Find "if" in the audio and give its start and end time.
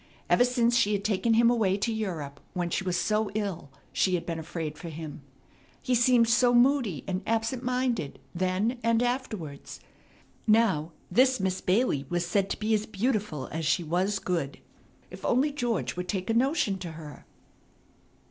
15.11-15.23